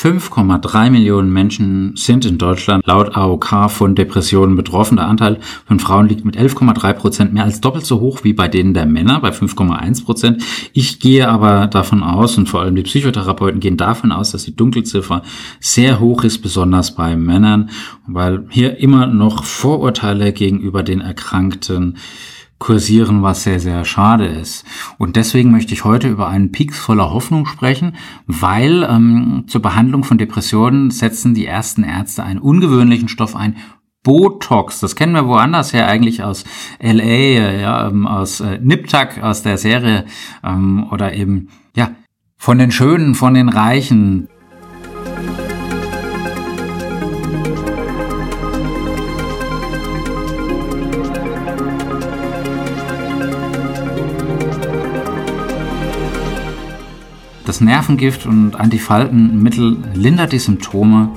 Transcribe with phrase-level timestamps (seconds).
[0.00, 4.96] 5,3 Millionen Menschen sind in Deutschland laut AOK von Depressionen betroffen.
[4.96, 8.46] Der Anteil von Frauen liegt mit 11,3 Prozent mehr als doppelt so hoch wie bei
[8.46, 10.44] denen der Männer, bei 5,1 Prozent.
[10.72, 14.54] Ich gehe aber davon aus, und vor allem die Psychotherapeuten gehen davon aus, dass die
[14.54, 15.22] Dunkelziffer
[15.58, 17.70] sehr hoch ist, besonders bei Männern,
[18.06, 21.96] weil hier immer noch Vorurteile gegenüber den Erkrankten
[22.58, 24.64] kursieren, was sehr, sehr schade ist.
[24.98, 27.96] Und deswegen möchte ich heute über einen Peaks voller Hoffnung sprechen,
[28.26, 33.56] weil ähm, zur Behandlung von Depressionen setzen die ersten Ärzte einen ungewöhnlichen Stoff ein,
[34.02, 34.80] Botox.
[34.80, 36.44] Das kennen wir woanders her, eigentlich aus
[36.80, 40.06] LA, äh, ja, ähm, aus äh, Niptak, aus der Serie
[40.44, 41.90] ähm, oder eben, ja,
[42.36, 44.28] von den Schönen, von den Reichen.
[57.48, 61.08] Das Nervengift und Antifaltenmittel lindert die Symptome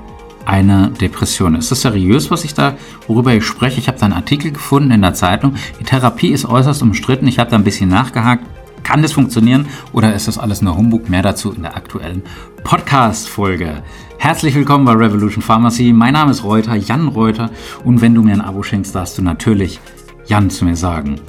[0.45, 1.55] einer Depression.
[1.55, 3.81] Ist das seriös, was ich da, worüber ich spreche?
[3.81, 5.55] Ich habe da einen Artikel gefunden in der Zeitung.
[5.81, 7.27] Die Therapie ist äußerst umstritten.
[7.27, 8.45] Ich habe da ein bisschen nachgehakt.
[8.81, 11.09] Kann das funktionieren oder ist das alles nur Humbug?
[11.09, 12.21] Mehr dazu in der aktuellen
[12.63, 13.83] Podcast-Folge.
[14.17, 15.91] Herzlich willkommen bei Revolution Pharmacy.
[15.91, 17.49] Mein Name ist Reuter, Jan Reuter.
[17.83, 19.81] Und wenn du mir ein Abo schenkst, darfst du natürlich
[20.27, 21.19] Jan zu mir sagen.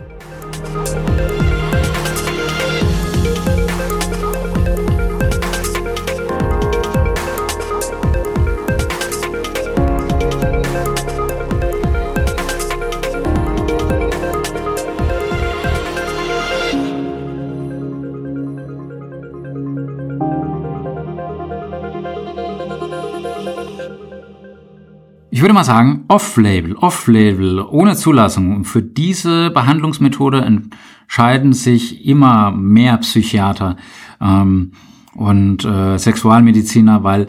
[25.43, 28.57] Würde mal sagen, off-label, off-label, ohne Zulassung.
[28.57, 33.77] Und für diese Behandlungsmethode entscheiden sich immer mehr Psychiater
[34.21, 34.73] ähm,
[35.15, 37.29] und äh, Sexualmediziner, weil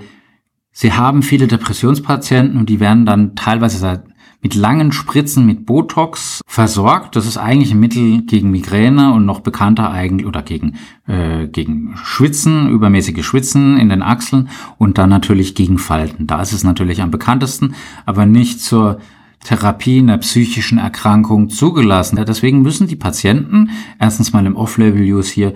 [0.72, 4.04] sie haben viele Depressionspatienten und die werden dann teilweise seit
[4.44, 7.16] mit langen Spritzen mit Botox versorgt.
[7.16, 10.76] Das ist eigentlich ein Mittel gegen Migräne und noch bekannter eigentlich oder gegen,
[11.08, 16.28] äh, gegen Schwitzen, übermäßige Schwitzen in den Achseln und dann natürlich gegen Falten.
[16.28, 17.74] Da ist es natürlich am bekanntesten,
[18.06, 19.00] aber nicht zur
[19.46, 22.18] Therapie einer psychischen Erkrankung zugelassen.
[22.26, 25.54] Deswegen müssen die Patienten erstens mal im Off-Label-Use hier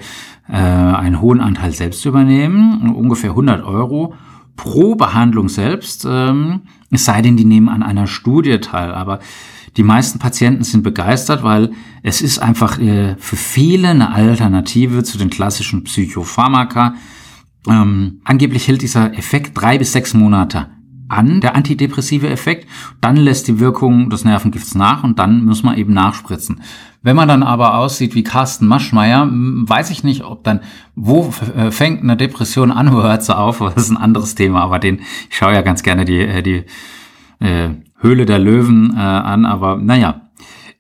[0.49, 4.13] äh, einen hohen Anteil selbst übernehmen, ungefähr 100 Euro
[4.57, 8.91] pro Behandlung selbst, ähm, es sei denn, die nehmen an einer Studie teil.
[8.91, 9.19] Aber
[9.77, 11.71] die meisten Patienten sind begeistert, weil
[12.03, 16.95] es ist einfach äh, für viele eine Alternative zu den klassischen Psychopharmaka.
[17.67, 20.67] Ähm, angeblich hält dieser Effekt drei bis sechs Monate
[21.09, 22.67] an, der antidepressive Effekt.
[23.01, 26.61] Dann lässt die Wirkung des Nervengifts nach und dann muss man eben nachspritzen.
[27.01, 30.61] Wenn man dann aber aussieht wie Carsten Maschmeyer, weiß ich nicht, ob dann,
[30.95, 34.61] wo äh, fängt eine Depression an, wo hört sie auf, das ist ein anderes Thema,
[34.61, 36.65] aber den, ich schaue ja ganz gerne die, äh, die
[37.39, 37.69] äh,
[37.99, 40.29] Höhle der Löwen äh, an, aber naja,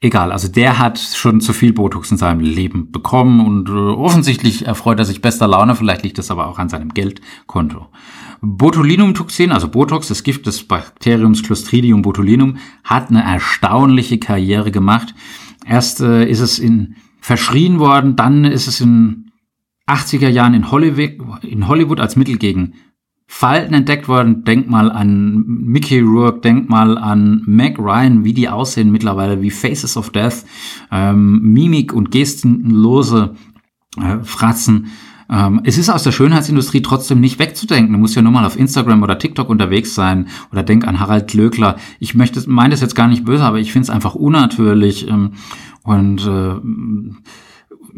[0.01, 0.31] egal.
[0.31, 4.99] Also der hat schon zu viel Botox in seinem Leben bekommen und äh, offensichtlich erfreut
[4.99, 7.87] er sich bester Laune, vielleicht liegt das aber auch an seinem Geldkonto.
[8.41, 15.13] Botulinumtoxin, also Botox, das Gift des Bakteriums Clostridium botulinum, hat eine erstaunliche Karriere gemacht.
[15.65, 19.31] Erst äh, ist es in verschrien worden, dann ist es in
[19.87, 22.73] 80er Jahren in Hollywood, in Hollywood als Mittel gegen
[23.25, 24.43] Falten entdeckt worden.
[24.45, 29.51] Denk mal an Mickey Rourke, denk mal an Meg Ryan, wie die aussehen mittlerweile, wie
[29.51, 30.45] Faces of Death,
[30.91, 33.35] ähm, Mimik und gestenlose
[34.01, 34.87] äh, Fratzen.
[35.29, 37.93] Ähm, es ist aus der Schönheitsindustrie trotzdem nicht wegzudenken.
[37.93, 41.27] Du musst ja nur mal auf Instagram oder TikTok unterwegs sein oder denk an Harald
[41.27, 41.77] Glöckler.
[41.99, 45.33] Ich möchte, meine das jetzt gar nicht böse, aber ich finde es einfach unnatürlich ähm,
[45.83, 46.55] und äh,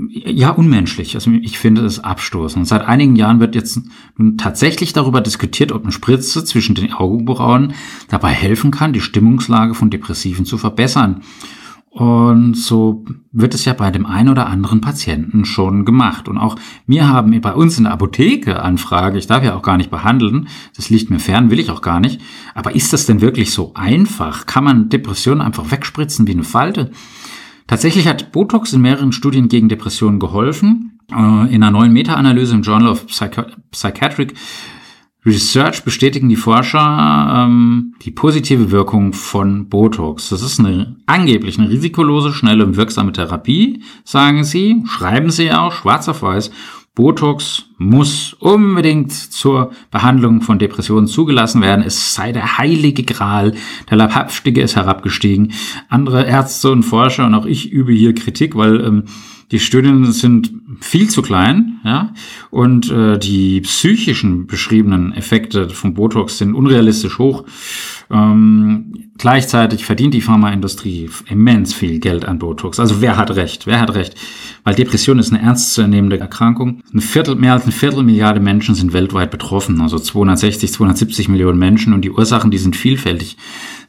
[0.08, 1.16] ja, unmenschlich.
[1.16, 2.68] Also ich finde es abstoßend.
[2.68, 3.82] Seit einigen Jahren wird jetzt
[4.18, 7.74] nun tatsächlich darüber diskutiert, ob eine Spritze zwischen den Augenbrauen
[8.08, 11.22] dabei helfen kann, die Stimmungslage von Depressiven zu verbessern.
[11.92, 16.30] Und so wird es ja bei dem einen oder anderen Patienten schon gemacht.
[16.30, 16.56] Und auch
[16.86, 20.48] wir haben bei uns in der Apotheke Anfrage, ich darf ja auch gar nicht behandeln,
[20.76, 22.22] das liegt mir fern, will ich auch gar nicht.
[22.54, 24.46] Aber ist das denn wirklich so einfach?
[24.46, 26.92] Kann man Depressionen einfach wegspritzen wie eine Falte?
[27.66, 31.00] Tatsächlich hat Botox in mehreren Studien gegen Depressionen geholfen.
[31.12, 34.36] Äh, in einer neuen Meta-Analyse im Journal of Psychiatric
[35.26, 40.30] Research bestätigen die Forscher ähm, die positive Wirkung von Botox.
[40.30, 45.74] Das ist eine angeblich eine risikolose, schnelle und wirksame Therapie, sagen sie, schreiben sie auch
[45.74, 46.52] schwarz auf weiß.
[46.96, 51.86] Botox muss unbedingt zur Behandlung von Depressionen zugelassen werden.
[51.86, 53.54] Es sei der heilige Gral.
[53.90, 55.54] Der Leibhaftige ist herabgestiegen.
[55.88, 59.04] Andere Ärzte und Forscher und auch ich übe hier Kritik, weil ähm,
[59.52, 62.14] Die Studien sind viel zu klein, ja,
[62.52, 67.46] und äh, die psychischen beschriebenen Effekte von Botox sind unrealistisch hoch.
[68.12, 72.80] Ähm, gleichzeitig verdient die Pharmaindustrie immens viel Geld an Botox.
[72.80, 73.68] Also wer hat recht?
[73.68, 74.16] Wer hat recht?
[74.64, 76.82] Weil Depression ist eine ernstzunehmende Erkrankung.
[76.94, 81.60] Ein Viertel, mehr als ein Viertel Milliarde Menschen sind weltweit betroffen, also 260, 270 Millionen
[81.60, 83.38] Menschen und die Ursachen, die sind vielfältig.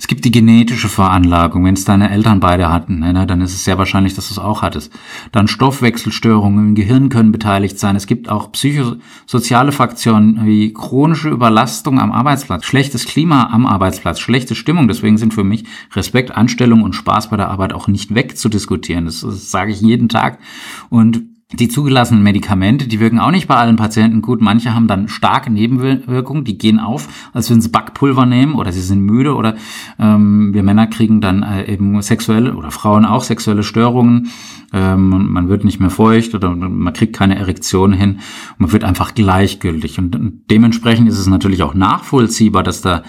[0.01, 1.65] Es gibt die genetische Veranlagung.
[1.65, 4.39] Wenn es deine Eltern beide hatten, ne, dann ist es sehr wahrscheinlich, dass du es
[4.39, 4.91] auch hattest.
[5.31, 7.97] Dann Stoffwechselstörungen im Gehirn können beteiligt sein.
[7.97, 14.55] Es gibt auch psychosoziale Faktoren wie chronische Überlastung am Arbeitsplatz, schlechtes Klima am Arbeitsplatz, schlechte
[14.55, 14.89] Stimmung.
[14.89, 19.05] Deswegen sind für mich Respekt, Anstellung und Spaß bei der Arbeit auch nicht wegzudiskutieren.
[19.05, 20.41] Das, das sage ich jeden Tag.
[20.89, 21.23] Und
[21.53, 24.41] die zugelassenen Medikamente, die wirken auch nicht bei allen Patienten gut.
[24.41, 28.81] Manche haben dann starke Nebenwirkungen, die gehen auf, als wenn sie Backpulver nehmen oder sie
[28.81, 29.57] sind müde oder
[29.99, 34.31] ähm, wir Männer kriegen dann äh, eben sexuelle oder Frauen auch sexuelle Störungen.
[34.73, 38.21] Ähm, man wird nicht mehr feucht oder man kriegt keine Erektion hin.
[38.59, 43.03] Man wird einfach gleichgültig und dementsprechend ist es natürlich auch nachvollziehbar, dass da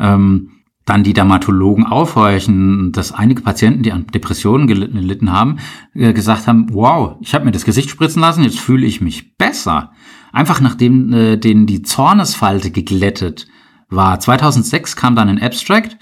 [0.00, 0.51] ähm,
[0.84, 5.58] dann die Dermatologen aufhorchen, dass einige Patienten, die an Depressionen gelitten haben,
[5.94, 9.36] äh, gesagt haben, wow, ich habe mir das Gesicht spritzen lassen, jetzt fühle ich mich
[9.36, 9.92] besser.
[10.32, 13.46] Einfach nachdem äh, denen die Zornesfalte geglättet
[13.90, 14.18] war.
[14.18, 15.96] 2006 kam dann ein Abstract,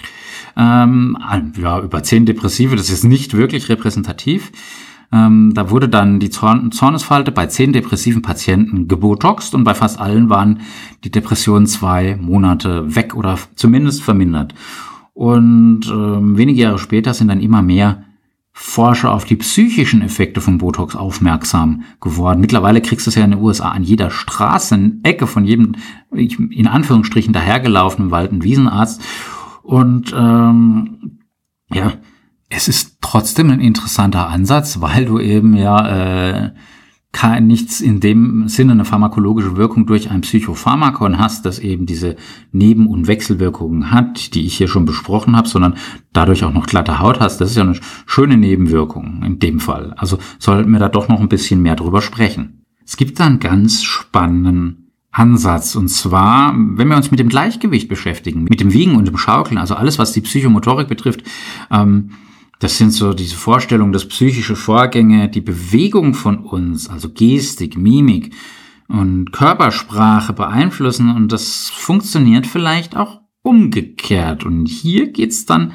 [0.56, 1.17] ähm,
[1.61, 4.53] ja, über zehn Depressive, das ist nicht wirklich repräsentativ.
[5.12, 9.98] Ähm, da wurde dann die Zorn Zornesfalte bei zehn depressiven Patienten gebotoxt und bei fast
[9.98, 10.60] allen waren
[11.02, 14.54] die Depressionen zwei Monate weg oder zumindest vermindert.
[15.12, 18.04] Und ähm, wenige Jahre später sind dann immer mehr
[18.52, 22.40] Forscher auf die psychischen Effekte von Botox aufmerksam geworden.
[22.40, 25.76] Mittlerweile kriegst du es ja in den USA an jeder Straßenecke von jedem,
[26.12, 29.02] in Anführungsstrichen, dahergelaufenen Wald- und Wiesenarzt.
[29.62, 31.20] Und ähm,
[31.72, 31.92] ja,
[32.50, 36.50] es ist trotzdem ein interessanter Ansatz, weil du eben ja äh,
[37.12, 42.17] kein, nichts in dem Sinne eine pharmakologische Wirkung durch ein Psychopharmakon hast, das eben diese
[42.52, 45.76] Neben- und Wechselwirkungen hat, die ich hier schon besprochen habe, sondern
[46.12, 47.41] dadurch auch noch glatte Haut hast.
[47.41, 49.94] Das ist ja eine schöne Nebenwirkung in dem Fall.
[49.96, 52.64] Also sollten wir da doch noch ein bisschen mehr drüber sprechen.
[52.85, 55.76] Es gibt da einen ganz spannenden Ansatz.
[55.76, 59.58] Und zwar, wenn wir uns mit dem Gleichgewicht beschäftigen, mit dem Wiegen und dem Schaukeln,
[59.58, 61.23] also alles, was die Psychomotorik betrifft,
[61.70, 62.11] ähm,
[62.60, 68.32] das sind so diese Vorstellungen, dass psychische Vorgänge die Bewegung von uns, also Gestik, Mimik
[68.86, 74.44] und Körpersprache beeinflussen und das funktioniert vielleicht auch umgekehrt.
[74.44, 75.72] Und hier geht's dann,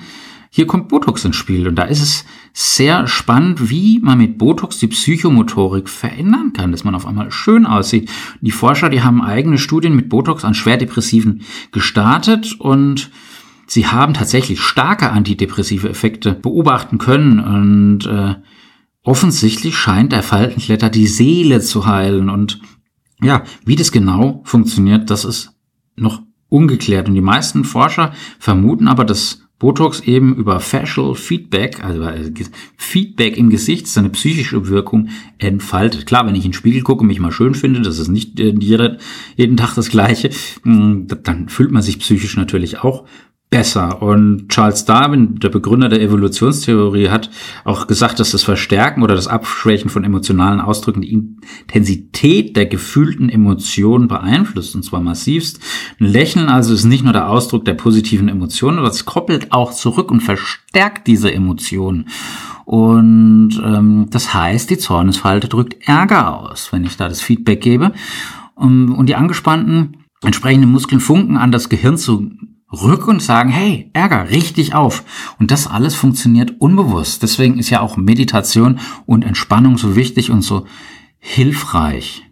[0.51, 4.77] hier kommt Botox ins Spiel und da ist es sehr spannend, wie man mit Botox
[4.77, 8.11] die Psychomotorik verändern kann, dass man auf einmal schön aussieht.
[8.41, 11.41] Die Forscher, die haben eigene Studien mit Botox an Schwerdepressiven
[11.71, 13.09] gestartet und
[13.67, 18.35] sie haben tatsächlich starke antidepressive Effekte beobachten können und äh,
[19.03, 22.59] offensichtlich scheint der Faltenkletter die Seele zu heilen und
[23.21, 25.51] ja, wie das genau funktioniert, das ist
[25.95, 32.03] noch ungeklärt und die meisten Forscher vermuten aber, dass Botox eben über Facial Feedback, also
[32.03, 32.31] äh,
[32.75, 36.06] Feedback im Gesicht, seine psychische Wirkung entfaltet.
[36.06, 38.39] Klar, wenn ich in den Spiegel gucke und mich mal schön finde, das ist nicht
[38.39, 38.53] äh,
[39.38, 40.29] jeden Tag das Gleiche,
[40.63, 43.06] hm, dann fühlt man sich psychisch natürlich auch
[43.56, 44.02] besser.
[44.02, 47.30] Und Charles Darwin, der Begründer der Evolutionstheorie, hat
[47.63, 53.30] auch gesagt, dass das Verstärken oder das Abschwächen von emotionalen Ausdrücken die Intensität der gefühlten
[53.30, 55.62] Emotionen beeinflusst, und zwar massivst.
[56.02, 59.71] Ein Lächeln also ist nicht nur der Ausdruck der positiven Emotionen, aber es koppelt auch
[59.71, 62.09] zurück und verstärkt diese Emotionen.
[62.66, 67.94] Und ähm, das heißt, die Zornesfalte drückt Ärger aus, wenn ich da das Feedback gebe.
[68.56, 72.31] Und die angespannten entsprechenden Muskeln funken an das Gehirn zu
[72.72, 75.04] rück und sagen, hey, Ärger, richtig auf.
[75.40, 77.24] Und das alles funktioniert unbewusst.
[77.24, 80.66] Deswegen ist ja auch Meditation und Entspannung so wichtig und so
[81.19, 82.24] hilfreich.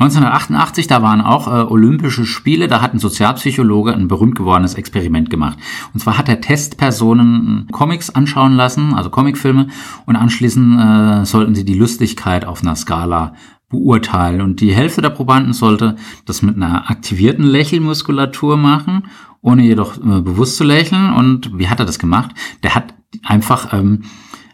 [0.00, 5.28] 1988, da waren auch äh, Olympische Spiele, da hat ein Sozialpsychologe ein berühmt gewordenes Experiment
[5.28, 5.58] gemacht.
[5.92, 9.66] Und zwar hat er Testpersonen Comics anschauen lassen, also Comicfilme,
[10.06, 13.34] und anschließend äh, sollten sie die Lustigkeit auf einer Skala
[13.70, 14.42] beurteilen.
[14.42, 15.96] Und die Hälfte der Probanden sollte
[16.26, 19.04] das mit einer aktivierten Lächelmuskulatur machen
[19.42, 21.12] ohne jedoch äh, bewusst zu lächeln.
[21.12, 22.30] Und wie hat er das gemacht?
[22.62, 24.02] Der hat einfach ähm,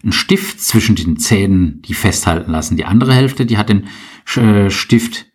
[0.02, 2.76] einen Stift zwischen den Zähnen die festhalten lassen.
[2.76, 3.88] Die andere Hälfte, die hat den
[4.36, 5.26] äh, Stift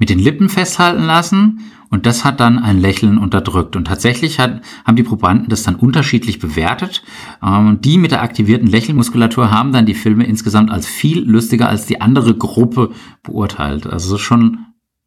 [0.00, 3.76] mit den Lippen festhalten lassen und das hat dann ein Lächeln unterdrückt.
[3.76, 7.02] Und tatsächlich hat, haben die Probanden das dann unterschiedlich bewertet.
[7.44, 11.86] Ähm, die mit der aktivierten Lächelmuskulatur haben dann die Filme insgesamt als viel lustiger als
[11.86, 12.92] die andere Gruppe
[13.22, 13.86] beurteilt.
[13.86, 14.66] Also schon,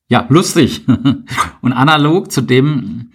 [0.09, 0.85] ja, lustig.
[1.61, 3.11] und analog zu dem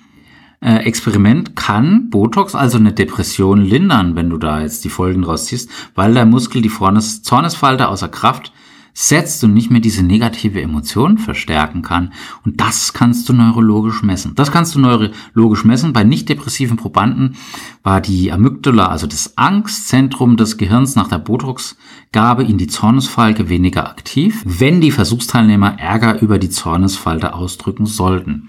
[0.61, 5.71] äh, Experiment kann Botox also eine Depression lindern, wenn du da jetzt die Folgen rausziehst,
[5.95, 8.53] weil der Muskel die Zornesfalte außer Kraft
[9.01, 12.13] setzt und nicht mehr diese negative Emotion verstärken kann.
[12.45, 14.35] Und das kannst du neurologisch messen.
[14.35, 15.93] Das kannst du neurologisch messen.
[15.93, 17.37] Bei nicht depressiven Probanden
[17.85, 23.89] war die Amygdala, also das Angstzentrum des Gehirns nach der Botox-Gabe in die Zornesfalte weniger
[23.89, 28.49] aktiv, wenn die Versuchsteilnehmer Ärger über die Zornesfalte ausdrücken sollten.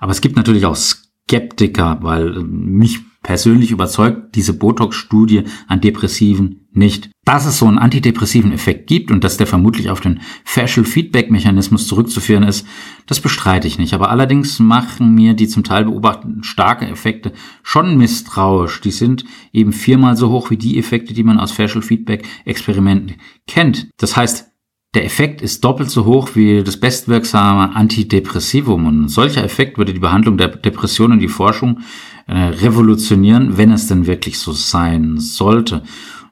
[0.00, 7.10] Aber es gibt natürlich auch Skeptiker, weil mich persönlich überzeugt diese Botox-Studie an Depressiven nicht.
[7.24, 11.30] Dass es so einen antidepressiven Effekt gibt und dass der vermutlich auf den Facial Feedback
[11.30, 12.66] Mechanismus zurückzuführen ist,
[13.06, 13.92] das bestreite ich nicht.
[13.92, 18.80] Aber allerdings machen mir die zum Teil beobachteten starke Effekte schon misstrauisch.
[18.80, 23.16] Die sind eben viermal so hoch wie die Effekte, die man aus Facial Feedback Experimenten
[23.46, 23.90] kennt.
[23.98, 24.50] Das heißt,
[24.94, 28.86] der Effekt ist doppelt so hoch wie das bestwirksame Antidepressivum.
[28.86, 31.80] Und ein solcher Effekt würde die Behandlung der Depression und die Forschung
[32.30, 35.82] äh, revolutionieren, wenn es denn wirklich so sein sollte.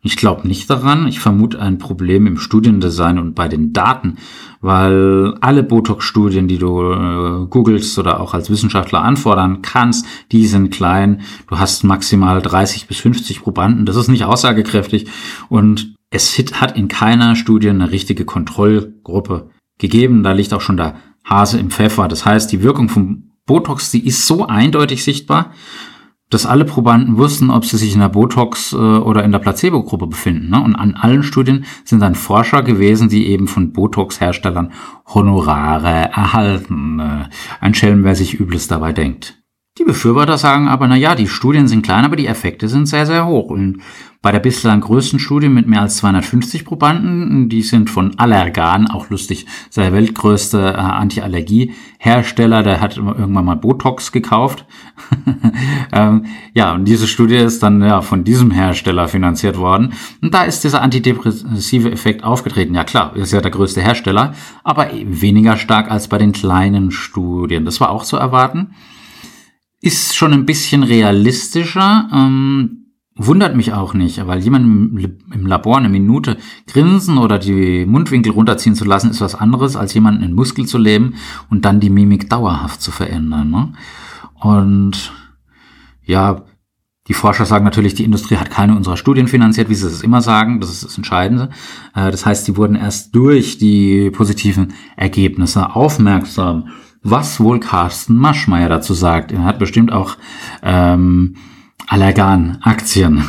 [0.00, 1.08] Ich glaube nicht daran.
[1.08, 4.16] Ich vermute ein Problem im Studiendesign und bei den Daten,
[4.60, 10.70] weil alle Botox-Studien, die du äh, googelst oder auch als Wissenschaftler anfordern kannst, die sind
[10.70, 11.22] klein.
[11.48, 13.84] Du hast maximal 30 bis 50 Probanden.
[13.84, 15.08] Das ist nicht aussagekräftig
[15.48, 20.22] und es hat in keiner Studie eine richtige Kontrollgruppe gegeben.
[20.22, 22.06] Da liegt auch schon der Hase im Pfeffer.
[22.06, 25.52] Das heißt, die Wirkung vom Botox, die ist so eindeutig sichtbar,
[26.30, 30.06] dass alle Probanden wussten, ob sie sich in der Botox- äh, oder in der Placebo-Gruppe
[30.06, 30.50] befinden.
[30.50, 30.62] Ne?
[30.62, 34.72] Und an allen Studien sind dann Forscher gewesen, die eben von Botox-Herstellern
[35.06, 37.00] Honorare erhalten.
[37.00, 37.24] Äh,
[37.60, 39.37] ein Schelm, wer sich Übles dabei denkt.
[39.78, 43.06] Die Befürworter sagen aber, na ja, die Studien sind klein, aber die Effekte sind sehr,
[43.06, 43.48] sehr hoch.
[43.48, 43.80] Und
[44.20, 49.08] bei der bislang größten Studie mit mehr als 250 Probanden, die sind von Allergan, auch
[49.10, 54.66] lustig, der weltgrößte äh, Antiallergie-Hersteller, der hat irgendwann mal Botox gekauft.
[55.92, 59.92] ähm, ja, und diese Studie ist dann ja von diesem Hersteller finanziert worden.
[60.20, 62.74] Und da ist dieser antidepressive Effekt aufgetreten.
[62.74, 67.64] Ja klar, ist ja der größte Hersteller, aber weniger stark als bei den kleinen Studien.
[67.64, 68.74] Das war auch zu erwarten
[69.80, 72.08] ist schon ein bisschen realistischer.
[72.12, 72.78] Ähm,
[73.18, 75.00] wundert mich auch nicht, weil jemand
[75.34, 79.92] im Labor eine Minute grinsen oder die Mundwinkel runterziehen zu lassen, ist was anderes, als
[79.94, 81.14] jemanden in Muskel zu leben
[81.50, 83.50] und dann die Mimik dauerhaft zu verändern.
[83.50, 83.72] Ne?
[84.34, 85.12] Und
[86.04, 86.44] ja,
[87.08, 90.20] die Forscher sagen natürlich, die Industrie hat keine unserer Studien finanziert, wie sie es immer
[90.20, 90.60] sagen.
[90.60, 91.48] Das ist das Entscheidende.
[91.94, 96.68] Äh, das heißt, sie wurden erst durch die positiven Ergebnisse aufmerksam
[97.02, 99.32] was wohl Carsten Maschmeyer dazu sagt.
[99.32, 100.16] Er hat bestimmt auch
[100.62, 101.36] ähm,
[101.86, 103.24] Allergan-Aktien.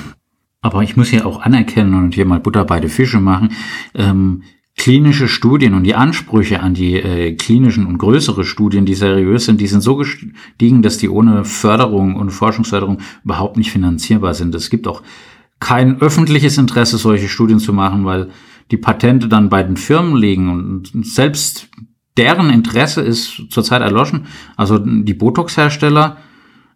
[0.62, 3.54] Aber ich muss hier auch anerkennen und hier mal Butter bei die Fische machen.
[3.94, 4.44] Ähm,
[4.76, 9.60] klinische Studien und die Ansprüche an die äh, klinischen und größere Studien, die seriös sind,
[9.60, 14.56] die sind so gestiegen, dass die ohne Förderung und Forschungsförderung überhaupt nicht finanzierbar sind.
[14.56, 15.04] Es gibt auch
[15.60, 18.30] kein öffentliches Interesse, solche Studien zu machen, weil
[18.72, 21.70] die Patente dann bei den Firmen liegen und selbst
[22.20, 24.26] deren Interesse ist zurzeit erloschen.
[24.58, 26.18] Also die Botox-Hersteller,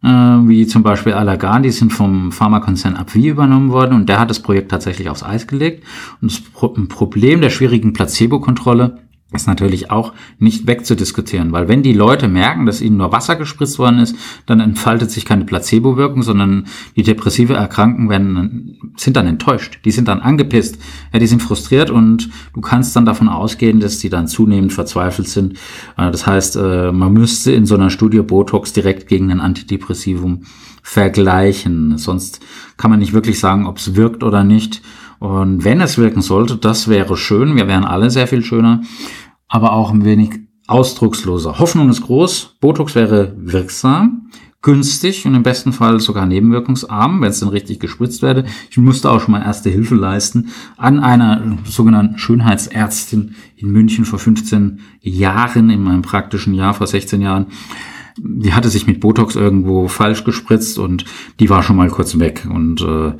[0.01, 4.29] äh, wie zum Beispiel Allergan, die sind vom Pharmakonzern Abvi übernommen worden und der hat
[4.29, 5.83] das Projekt tatsächlich aufs Eis gelegt.
[6.21, 8.99] Und das Pro Problem der schwierigen Placebo-Kontrolle
[9.33, 13.79] ist natürlich auch nicht wegzudiskutieren, weil wenn die Leute merken, dass ihnen nur Wasser gespritzt
[13.79, 19.79] worden ist, dann entfaltet sich keine Placebo-Wirkung, sondern die depressive Erkrankten werden, sind dann enttäuscht,
[19.85, 20.77] die sind dann angepisst,
[21.11, 25.27] ja, die sind frustriert und du kannst dann davon ausgehen, dass die dann zunehmend verzweifelt
[25.27, 25.53] sind.
[25.97, 30.43] Äh, das heißt, äh, man müsste in so einer Studie Botox direkt gegen ein Antidepressivum
[30.83, 32.41] vergleichen, sonst
[32.77, 34.81] kann man nicht wirklich sagen, ob es wirkt oder nicht.
[35.19, 38.81] Und wenn es wirken sollte, das wäre schön, wir wären alle sehr viel schöner
[39.53, 40.31] aber auch ein wenig
[40.65, 41.59] ausdrucksloser.
[41.59, 44.31] Hoffnung ist groß, Botox wäre wirksam,
[44.63, 48.45] günstig und im besten Fall sogar nebenwirkungsarm, wenn es dann richtig gespritzt werde.
[48.71, 54.17] Ich musste auch schon mal erste Hilfe leisten an einer sogenannten Schönheitsärztin in München vor
[54.17, 57.45] 15 Jahren, in meinem praktischen Jahr vor 16 Jahren.
[58.17, 61.05] Die hatte sich mit Botox irgendwo falsch gespritzt und
[61.39, 63.13] die war schon mal kurz weg und äh,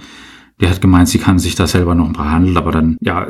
[0.61, 3.27] die hat gemeint, sie kann sich da selber noch behandeln, aber dann, ja,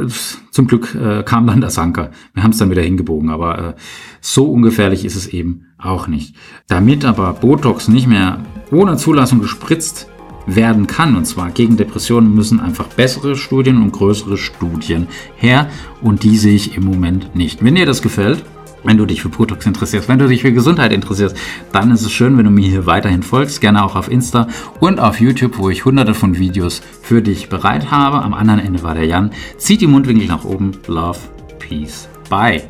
[0.51, 2.11] zum Glück äh, kam dann das Anker.
[2.33, 3.73] Wir haben es dann wieder hingebogen, aber äh,
[4.21, 6.35] so ungefährlich ist es eben auch nicht.
[6.67, 8.39] Damit aber Botox nicht mehr
[8.71, 10.09] ohne Zulassung gespritzt
[10.45, 15.69] werden kann, und zwar gegen Depressionen, müssen einfach bessere Studien und größere Studien her
[16.01, 17.63] und die sehe ich im Moment nicht.
[17.63, 18.43] Wenn dir das gefällt,
[18.83, 21.35] wenn du dich für Botox interessierst, wenn du dich für Gesundheit interessierst,
[21.71, 24.47] dann ist es schön, wenn du mir hier weiterhin folgst, gerne auch auf Insta
[24.79, 28.21] und auf YouTube, wo ich hunderte von Videos für dich bereit habe.
[28.21, 29.31] Am anderen Ende war der Jan.
[29.57, 30.71] Zieht die Mundwinkel nach oben.
[30.87, 31.19] Love,
[31.59, 32.63] Peace, Bye.